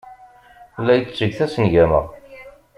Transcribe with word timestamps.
La 0.85 0.93
yetteg 0.95 1.31
tasengama. 1.37 2.01